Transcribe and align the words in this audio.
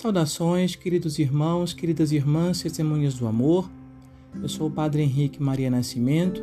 Saudações, 0.00 0.76
queridos 0.76 1.18
irmãos, 1.18 1.74
queridas 1.74 2.10
irmãs, 2.10 2.62
testemunhas 2.62 3.16
do 3.16 3.26
amor. 3.26 3.70
Eu 4.34 4.48
sou 4.48 4.68
o 4.68 4.70
Padre 4.70 5.02
Henrique 5.02 5.42
Maria 5.42 5.70
Nascimento, 5.70 6.42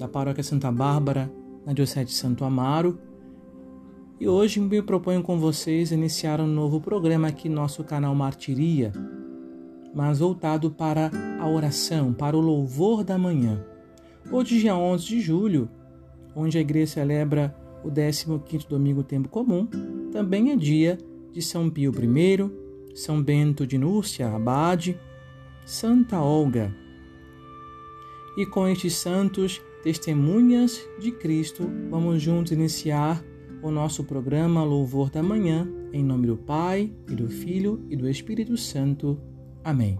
da 0.00 0.08
Paróquia 0.08 0.42
Santa 0.42 0.72
Bárbara, 0.72 1.32
na 1.64 1.72
Diocese 1.72 2.06
de 2.06 2.12
Santo 2.14 2.44
Amaro. 2.44 2.98
E 4.18 4.26
hoje 4.26 4.58
me 4.58 4.82
proponho 4.82 5.22
com 5.22 5.38
vocês 5.38 5.92
iniciar 5.92 6.40
um 6.40 6.46
novo 6.48 6.80
programa 6.80 7.28
aqui 7.28 7.48
no 7.48 7.54
nosso 7.54 7.84
canal 7.84 8.12
Martiria, 8.16 8.92
mas 9.94 10.18
voltado 10.18 10.68
para 10.68 11.08
a 11.38 11.48
oração, 11.48 12.12
para 12.12 12.36
o 12.36 12.40
louvor 12.40 13.04
da 13.04 13.16
manhã. 13.16 13.64
Hoje, 14.28 14.58
dia 14.58 14.74
11 14.74 15.06
de 15.06 15.20
julho, 15.20 15.70
onde 16.34 16.58
a 16.58 16.60
igreja 16.60 16.94
celebra 16.94 17.54
o 17.84 17.92
15º 17.92 18.66
domingo 18.66 19.04
tempo 19.04 19.28
comum, 19.28 19.68
também 20.10 20.50
é 20.50 20.56
dia 20.56 20.98
de 21.32 21.40
São 21.40 21.70
Pio 21.70 21.92
I, 21.92 22.67
são 22.98 23.22
Bento 23.22 23.64
de 23.64 23.78
Núrcia, 23.78 24.28
abade, 24.28 24.98
Santa 25.64 26.20
Olga. 26.20 26.74
E 28.36 28.44
com 28.44 28.66
estes 28.66 28.94
santos 28.94 29.62
testemunhas 29.84 30.84
de 30.98 31.12
Cristo, 31.12 31.70
vamos 31.88 32.20
juntos 32.20 32.50
iniciar 32.50 33.24
o 33.62 33.70
nosso 33.70 34.02
programa 34.02 34.64
Louvor 34.64 35.10
da 35.10 35.22
Manhã, 35.22 35.68
em 35.92 36.02
nome 36.02 36.26
do 36.26 36.36
Pai, 36.36 36.92
e 37.08 37.14
do 37.14 37.28
Filho 37.28 37.86
e 37.88 37.96
do 37.96 38.08
Espírito 38.08 38.56
Santo. 38.56 39.16
Amém. 39.62 39.98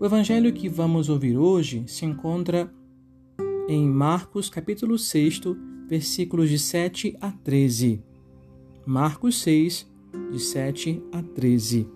O 0.00 0.04
evangelho 0.04 0.52
que 0.52 0.68
vamos 0.68 1.08
ouvir 1.08 1.36
hoje 1.36 1.84
se 1.86 2.04
encontra 2.04 2.68
em 3.68 3.88
Marcos 3.88 4.50
capítulo 4.50 4.98
6, 4.98 5.40
versículos 5.88 6.50
de 6.50 6.58
7 6.58 7.16
a 7.20 7.30
13. 7.30 8.02
Marcos 8.84 9.40
6, 9.40 9.91
de 10.30 10.38
7 10.38 11.02
a 11.10 11.22
13. 11.22 11.88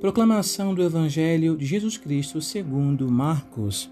Proclamação 0.00 0.74
do 0.74 0.82
Evangelho 0.82 1.56
de 1.56 1.64
Jesus 1.64 1.96
Cristo 1.96 2.40
segundo 2.40 3.10
Marcos. 3.10 3.90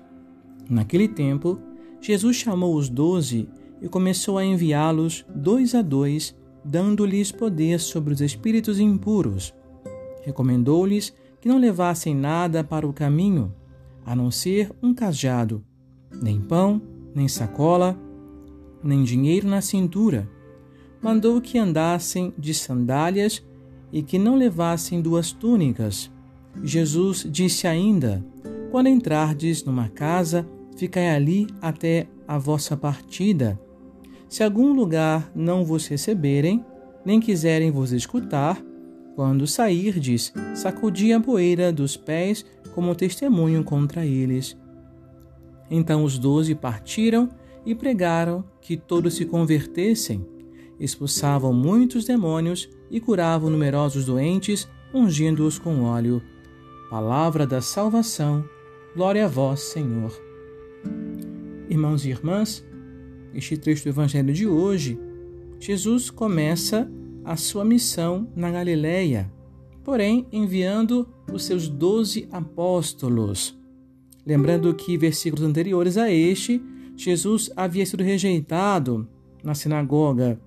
Naquele 0.68 1.08
tempo, 1.08 1.58
Jesus 2.00 2.36
chamou 2.36 2.74
os 2.74 2.88
doze 2.88 3.48
e 3.80 3.88
começou 3.88 4.38
a 4.38 4.44
enviá-los 4.44 5.24
dois 5.34 5.74
a 5.74 5.82
dois, 5.82 6.36
dando-lhes 6.64 7.32
poder 7.32 7.80
sobre 7.80 8.12
os 8.12 8.20
espíritos 8.20 8.78
impuros. 8.78 9.54
Recomendou-lhes 10.22 11.14
que 11.40 11.48
não 11.48 11.58
levassem 11.58 12.14
nada 12.14 12.62
para 12.62 12.86
o 12.86 12.92
caminho, 12.92 13.54
a 14.04 14.14
não 14.14 14.30
ser 14.30 14.70
um 14.82 14.92
cajado, 14.94 15.64
nem 16.22 16.40
pão, 16.40 16.80
nem 17.14 17.28
sacola, 17.28 17.98
nem 18.82 19.02
dinheiro 19.02 19.46
na 19.46 19.60
cintura 19.60 20.28
mandou 21.00 21.40
que 21.40 21.58
andassem 21.58 22.32
de 22.36 22.52
sandálias 22.52 23.44
e 23.92 24.02
que 24.02 24.18
não 24.18 24.36
levassem 24.36 25.00
duas 25.00 25.32
túnicas. 25.32 26.10
Jesus 26.62 27.26
disse 27.30 27.66
ainda: 27.66 28.24
Quando 28.70 28.88
entrardes 28.88 29.64
numa 29.64 29.88
casa, 29.88 30.46
ficai 30.76 31.08
ali 31.10 31.46
até 31.60 32.06
a 32.26 32.38
vossa 32.38 32.76
partida. 32.76 33.58
Se 34.28 34.42
algum 34.42 34.74
lugar 34.74 35.30
não 35.34 35.64
vos 35.64 35.86
receberem, 35.86 36.64
nem 37.04 37.18
quiserem 37.18 37.70
vos 37.70 37.92
escutar, 37.92 38.62
quando 39.14 39.46
sairdes, 39.46 40.32
sacudi 40.54 41.12
a 41.12 41.20
poeira 41.20 41.72
dos 41.72 41.96
pés 41.96 42.44
como 42.74 42.94
testemunho 42.94 43.64
contra 43.64 44.04
eles. 44.04 44.56
Então 45.70 46.04
os 46.04 46.18
doze 46.18 46.54
partiram 46.54 47.28
e 47.64 47.74
pregaram 47.74 48.44
que 48.60 48.76
todos 48.76 49.14
se 49.14 49.24
convertessem 49.24 50.24
expulsavam 50.78 51.52
muitos 51.52 52.04
demônios 52.04 52.68
e 52.90 53.00
curavam 53.00 53.50
numerosos 53.50 54.04
doentes, 54.04 54.68
ungindo-os 54.92 55.58
com 55.58 55.82
óleo. 55.82 56.22
Palavra 56.88 57.46
da 57.46 57.60
salvação, 57.60 58.44
glória 58.94 59.24
a 59.24 59.28
vós, 59.28 59.60
Senhor. 59.60 60.12
Irmãos 61.68 62.04
e 62.04 62.10
irmãs, 62.10 62.64
este 63.34 63.56
trecho 63.56 63.84
do 63.84 63.90
Evangelho 63.90 64.32
de 64.32 64.46
hoje, 64.46 64.98
Jesus 65.60 66.08
começa 66.08 66.90
a 67.24 67.36
sua 67.36 67.64
missão 67.64 68.28
na 68.34 68.50
Galileia, 68.50 69.30
porém 69.84 70.26
enviando 70.32 71.06
os 71.30 71.44
seus 71.44 71.68
doze 71.68 72.26
apóstolos. 72.30 73.58
Lembrando 74.24 74.72
que 74.74 74.96
versículos 74.96 75.44
anteriores 75.44 75.96
a 75.96 76.10
este, 76.10 76.62
Jesus 76.96 77.50
havia 77.54 77.84
sido 77.84 78.02
rejeitado 78.02 79.06
na 79.42 79.54
sinagoga 79.54 80.40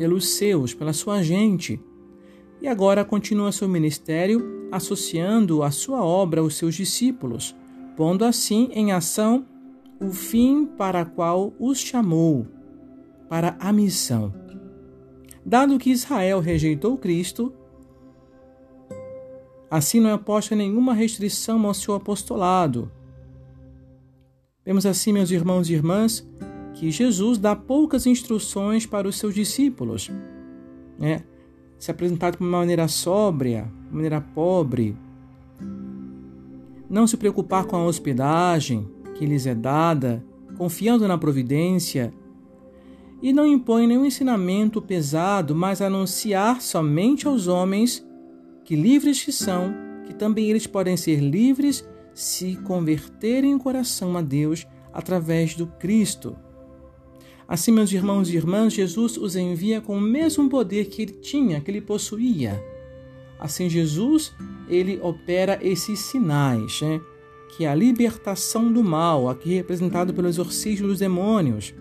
pelos 0.00 0.30
seus, 0.30 0.72
pela 0.72 0.94
sua 0.94 1.22
gente. 1.22 1.78
E 2.62 2.66
agora 2.66 3.04
continua 3.04 3.52
seu 3.52 3.68
ministério 3.68 4.66
associando 4.72 5.62
a 5.62 5.70
sua 5.70 6.02
obra 6.02 6.40
aos 6.40 6.56
seus 6.56 6.74
discípulos, 6.74 7.54
pondo 7.98 8.24
assim 8.24 8.70
em 8.72 8.92
ação 8.92 9.44
o 10.00 10.10
fim 10.10 10.64
para 10.64 11.04
qual 11.04 11.52
os 11.60 11.78
chamou, 11.78 12.46
para 13.28 13.58
a 13.60 13.70
missão. 13.74 14.32
Dado 15.44 15.78
que 15.78 15.90
Israel 15.90 16.40
rejeitou 16.40 16.96
Cristo, 16.96 17.52
assim 19.70 20.00
não 20.00 20.08
é 20.08 20.16
posta 20.16 20.56
nenhuma 20.56 20.94
restrição 20.94 21.66
ao 21.66 21.74
seu 21.74 21.92
apostolado. 21.92 22.90
Vemos 24.64 24.86
assim, 24.86 25.12
meus 25.12 25.30
irmãos 25.30 25.68
e 25.68 25.74
irmãs, 25.74 26.26
que 26.80 26.90
Jesus 26.90 27.36
dá 27.36 27.54
poucas 27.54 28.06
instruções 28.06 28.86
para 28.86 29.06
os 29.06 29.18
seus 29.18 29.34
discípulos. 29.34 30.10
Né? 30.98 31.24
Se 31.78 31.90
apresentar 31.90 32.30
de 32.30 32.38
uma 32.40 32.56
maneira 32.56 32.88
sóbria, 32.88 33.70
de 33.86 33.94
maneira 33.94 34.18
pobre. 34.18 34.96
Não 36.88 37.06
se 37.06 37.18
preocupar 37.18 37.66
com 37.66 37.76
a 37.76 37.84
hospedagem 37.84 38.88
que 39.14 39.26
lhes 39.26 39.44
é 39.44 39.54
dada, 39.54 40.24
confiando 40.56 41.06
na 41.06 41.18
providência. 41.18 42.14
E 43.20 43.30
não 43.30 43.46
impõe 43.46 43.86
nenhum 43.86 44.06
ensinamento 44.06 44.80
pesado, 44.80 45.54
mas 45.54 45.82
anunciar 45.82 46.62
somente 46.62 47.26
aos 47.26 47.46
homens 47.46 48.02
que 48.64 48.74
livres 48.74 49.22
que 49.22 49.32
são, 49.32 49.74
que 50.06 50.14
também 50.14 50.48
eles 50.48 50.66
podem 50.66 50.96
ser 50.96 51.20
livres 51.20 51.86
se 52.14 52.56
converterem 52.64 53.54
o 53.54 53.58
coração 53.58 54.16
a 54.16 54.22
Deus 54.22 54.66
através 54.94 55.54
do 55.54 55.66
Cristo. 55.66 56.38
Assim, 57.50 57.72
meus 57.72 57.90
irmãos 57.90 58.30
e 58.30 58.36
irmãs, 58.36 58.72
Jesus 58.72 59.16
os 59.16 59.34
envia 59.34 59.80
com 59.80 59.98
o 59.98 60.00
mesmo 60.00 60.48
poder 60.48 60.84
que 60.84 61.02
ele 61.02 61.14
tinha, 61.14 61.60
que 61.60 61.68
ele 61.68 61.80
possuía. 61.80 62.62
Assim, 63.40 63.68
Jesus, 63.68 64.32
ele 64.68 65.00
opera 65.02 65.58
esses 65.60 65.98
sinais, 65.98 66.80
né? 66.80 67.00
que 67.48 67.64
é 67.64 67.68
a 67.68 67.74
libertação 67.74 68.72
do 68.72 68.84
mal, 68.84 69.28
aqui 69.28 69.52
representado 69.56 70.14
pelo 70.14 70.28
exorcismo 70.28 70.86
dos 70.86 71.00
demônios, 71.00 71.74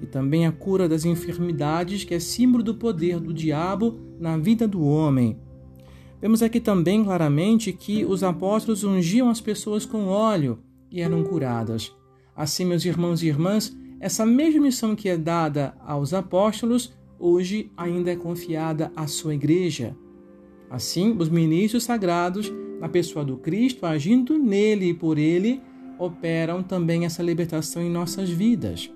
e 0.00 0.06
também 0.06 0.46
a 0.46 0.50
cura 0.50 0.88
das 0.88 1.04
enfermidades, 1.04 2.04
que 2.04 2.14
é 2.14 2.18
símbolo 2.18 2.64
do 2.64 2.74
poder 2.74 3.20
do 3.20 3.34
diabo 3.34 4.00
na 4.18 4.38
vida 4.38 4.66
do 4.66 4.82
homem. 4.82 5.36
Vemos 6.22 6.42
aqui 6.42 6.58
também 6.58 7.04
claramente 7.04 7.70
que 7.70 8.02
os 8.06 8.24
apóstolos 8.24 8.82
ungiam 8.82 9.28
as 9.28 9.42
pessoas 9.42 9.84
com 9.84 10.06
óleo 10.06 10.58
e 10.90 11.02
eram 11.02 11.22
curadas. 11.22 11.92
Assim, 12.34 12.64
meus 12.64 12.86
irmãos 12.86 13.22
e 13.22 13.26
irmãs, 13.26 13.76
essa 14.02 14.26
mesma 14.26 14.62
missão 14.62 14.96
que 14.96 15.08
é 15.08 15.16
dada 15.16 15.76
aos 15.86 16.12
apóstolos, 16.12 16.92
hoje 17.20 17.70
ainda 17.76 18.10
é 18.10 18.16
confiada 18.16 18.90
à 18.96 19.06
sua 19.06 19.32
igreja. 19.32 19.96
Assim, 20.68 21.16
os 21.16 21.28
ministros 21.28 21.84
sagrados, 21.84 22.52
na 22.80 22.88
pessoa 22.88 23.24
do 23.24 23.36
Cristo, 23.36 23.86
agindo 23.86 24.36
nele 24.36 24.86
e 24.86 24.94
por 24.94 25.18
ele, 25.18 25.62
operam 26.00 26.64
também 26.64 27.04
essa 27.04 27.22
libertação 27.22 27.80
em 27.80 27.88
nossas 27.88 28.28
vidas. 28.28 28.92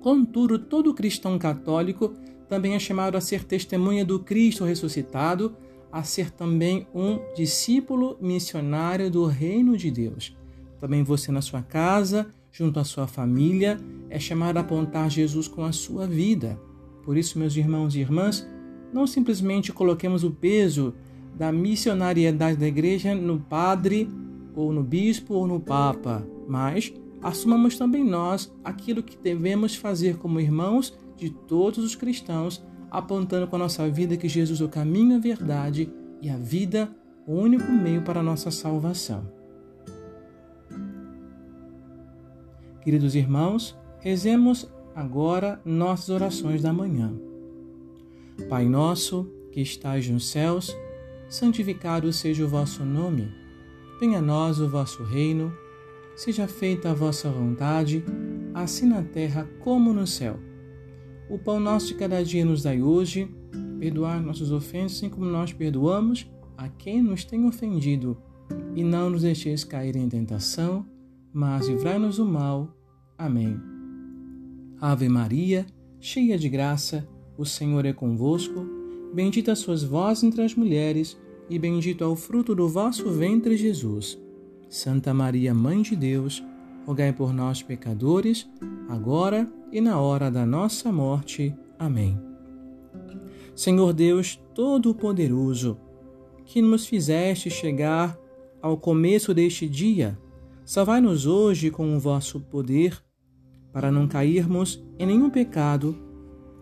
Contudo, 0.00 0.60
todo 0.60 0.94
cristão 0.94 1.36
católico 1.36 2.14
também 2.48 2.74
é 2.74 2.78
chamado 2.78 3.16
a 3.16 3.20
ser 3.20 3.42
testemunha 3.42 4.04
do 4.04 4.20
Cristo 4.20 4.62
ressuscitado, 4.62 5.56
a 5.90 6.04
ser 6.04 6.30
também 6.30 6.86
um 6.94 7.18
discípulo 7.34 8.16
missionário 8.20 9.10
do 9.10 9.26
reino 9.26 9.76
de 9.76 9.90
Deus. 9.90 10.36
Também 10.80 11.02
você 11.02 11.32
na 11.32 11.42
sua 11.42 11.62
casa, 11.62 12.30
junto 12.54 12.78
à 12.78 12.84
sua 12.84 13.08
família, 13.08 13.80
é 14.08 14.18
chamado 14.18 14.58
a 14.58 14.60
apontar 14.60 15.10
Jesus 15.10 15.48
com 15.48 15.64
a 15.64 15.72
sua 15.72 16.06
vida. 16.06 16.56
Por 17.02 17.16
isso, 17.16 17.36
meus 17.36 17.56
irmãos 17.56 17.96
e 17.96 18.00
irmãs, 18.00 18.48
não 18.92 19.08
simplesmente 19.08 19.72
coloquemos 19.72 20.22
o 20.22 20.30
peso 20.30 20.94
da 21.34 21.50
missionariedade 21.50 22.56
da 22.56 22.68
igreja 22.68 23.12
no 23.12 23.40
padre, 23.40 24.08
ou 24.54 24.72
no 24.72 24.84
bispo, 24.84 25.34
ou 25.34 25.48
no 25.48 25.58
papa, 25.58 26.24
mas 26.46 26.94
assumamos 27.20 27.76
também 27.76 28.04
nós 28.04 28.54
aquilo 28.62 29.02
que 29.02 29.16
devemos 29.16 29.74
fazer 29.74 30.16
como 30.18 30.38
irmãos 30.38 30.96
de 31.16 31.30
todos 31.30 31.84
os 31.84 31.96
cristãos, 31.96 32.64
apontando 32.88 33.48
com 33.48 33.56
a 33.56 33.58
nossa 33.58 33.88
vida 33.90 34.16
que 34.16 34.28
Jesus 34.28 34.60
é 34.60 34.64
o 34.64 34.68
caminho, 34.68 35.16
a 35.16 35.18
verdade 35.18 35.92
e 36.22 36.30
a 36.30 36.36
vida, 36.36 36.88
o 37.26 37.32
único 37.32 37.72
meio 37.72 38.02
para 38.02 38.20
a 38.20 38.22
nossa 38.22 38.52
salvação. 38.52 39.33
Queridos 42.84 43.14
irmãos, 43.14 43.74
rezemos 43.98 44.70
agora 44.94 45.58
nossas 45.64 46.10
orações 46.10 46.60
da 46.60 46.70
manhã. 46.70 47.14
Pai 48.46 48.68
nosso, 48.68 49.26
que 49.50 49.62
estais 49.62 50.06
nos 50.06 50.28
céus, 50.28 50.76
santificado 51.26 52.12
seja 52.12 52.44
o 52.44 52.48
vosso 52.48 52.84
nome. 52.84 53.32
Venha 53.98 54.18
a 54.18 54.22
nós 54.22 54.60
o 54.60 54.68
vosso 54.68 55.02
reino. 55.02 55.50
Seja 56.14 56.46
feita 56.46 56.90
a 56.90 56.94
vossa 56.94 57.30
vontade, 57.30 58.04
assim 58.52 58.86
na 58.86 59.02
terra 59.02 59.48
como 59.60 59.94
no 59.94 60.06
céu. 60.06 60.38
O 61.30 61.38
pão 61.38 61.58
nosso 61.58 61.86
de 61.86 61.94
cada 61.94 62.22
dia 62.22 62.44
nos 62.44 62.62
dai 62.62 62.82
hoje. 62.82 63.34
Perdoar 63.78 64.20
nossas 64.20 64.52
ofensas, 64.52 64.98
assim 64.98 65.08
como 65.08 65.24
nós 65.24 65.54
perdoamos 65.54 66.30
a 66.54 66.68
quem 66.68 67.02
nos 67.02 67.24
tem 67.24 67.46
ofendido. 67.46 68.14
E 68.76 68.84
não 68.84 69.08
nos 69.08 69.22
deixeis 69.22 69.64
cair 69.64 69.96
em 69.96 70.06
tentação, 70.06 70.84
mas 71.34 71.66
livrai-nos 71.66 72.18
do 72.18 72.24
mal. 72.24 72.68
Amém. 73.18 73.60
Ave 74.80 75.08
Maria, 75.08 75.66
cheia 75.98 76.38
de 76.38 76.48
graça, 76.48 77.08
o 77.36 77.44
Senhor 77.44 77.84
é 77.84 77.92
convosco. 77.92 78.64
Bendita 79.12 79.56
sois 79.56 79.82
vós 79.82 80.22
entre 80.22 80.42
as 80.42 80.54
mulheres, 80.54 81.18
e 81.50 81.58
bendito 81.58 82.04
é 82.04 82.06
o 82.06 82.14
fruto 82.14 82.54
do 82.54 82.68
vosso 82.68 83.10
ventre, 83.10 83.56
Jesus. 83.56 84.16
Santa 84.68 85.12
Maria, 85.12 85.52
Mãe 85.52 85.82
de 85.82 85.96
Deus, 85.96 86.42
rogai 86.86 87.12
por 87.12 87.32
nós, 87.34 87.62
pecadores, 87.62 88.48
agora 88.88 89.50
e 89.72 89.80
na 89.80 90.00
hora 90.00 90.30
da 90.30 90.46
nossa 90.46 90.92
morte. 90.92 91.54
Amém. 91.78 92.18
Senhor 93.56 93.92
Deus 93.92 94.40
Todo-Poderoso, 94.54 95.78
que 96.44 96.60
nos 96.62 96.86
fizeste 96.86 97.50
chegar 97.50 98.18
ao 98.60 98.76
começo 98.76 99.34
deste 99.34 99.68
dia, 99.68 100.18
salvai-nos 100.64 101.26
hoje 101.26 101.70
com 101.70 101.96
o 101.96 102.00
vosso 102.00 102.40
poder, 102.40 103.00
para 103.72 103.90
não 103.90 104.06
cairmos 104.06 104.82
em 104.98 105.06
nenhum 105.06 105.28
pecado 105.28 105.96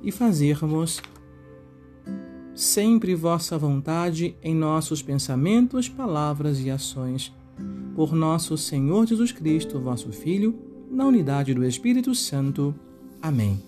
e 0.02 0.10
fazermos 0.10 1.00
sempre 2.54 3.14
vossa 3.14 3.56
vontade 3.56 4.36
em 4.42 4.54
nossos 4.54 5.02
pensamentos, 5.02 5.88
palavras 5.88 6.60
e 6.60 6.70
ações. 6.70 7.32
Por 7.94 8.12
nosso 8.14 8.56
Senhor 8.56 9.06
Jesus 9.06 9.32
Cristo, 9.32 9.78
vosso 9.78 10.10
Filho, 10.10 10.58
na 10.90 11.06
unidade 11.06 11.54
do 11.54 11.64
Espírito 11.64 12.14
Santo. 12.14 12.74
Amém. 13.20 13.62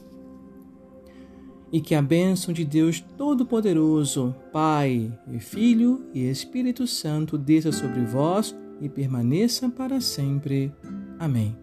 E 1.71 1.81
que 1.81 1.95
a 1.95 2.03
bênção 2.03 2.53
de 2.53 2.65
Deus 2.65 3.01
Todo-Poderoso, 3.17 4.35
Pai 4.53 5.13
e 5.33 5.39
Filho 5.39 6.07
e 6.15 6.29
Espírito 6.29 6.87
Santo 6.87 7.37
desça 7.37 7.73
sobre 7.73 8.05
vós 8.05 8.55
e 8.81 8.89
permaneça 8.89 9.69
para 9.69 10.01
sempre. 10.01 10.73
Amém. 11.19 11.57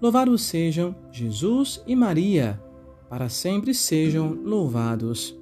Louvados 0.00 0.42
sejam 0.42 0.94
Jesus 1.12 1.82
e 1.86 1.94
Maria 1.94 2.60
para 3.08 3.28
sempre 3.28 3.72
sejam 3.72 4.32
louvados. 4.44 5.37